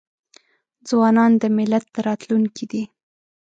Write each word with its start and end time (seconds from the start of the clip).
ځوانان 0.89 1.31
د 1.41 1.43
ملت 1.57 1.87
راتلونکې 2.07 2.65
دي. 2.71 2.83